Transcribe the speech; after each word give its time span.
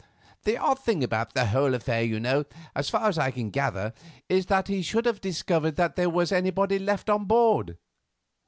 The 0.45 0.57
odd 0.57 0.79
thing 0.79 1.03
about 1.03 1.35
the 1.35 1.45
whole 1.45 1.75
affair, 1.75 2.07
so 2.23 2.43
far 2.81 3.07
as 3.09 3.19
I 3.19 3.29
can 3.29 3.51
gather, 3.51 3.93
is 4.29 4.47
that 4.47 4.67
he 4.67 4.81
should 4.81 5.05
have 5.05 5.21
discovered 5.21 5.75
that 5.75 5.95
there 5.95 6.09
was 6.09 6.31
anybody 6.31 6.79
left 6.79 7.07
on 7.07 7.25
board. 7.25 7.77